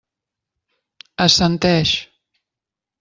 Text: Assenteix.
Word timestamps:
Assenteix. 1.27 1.93